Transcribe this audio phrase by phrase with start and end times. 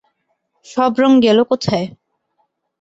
[0.65, 1.87] সব রঙ গেল কোথায়?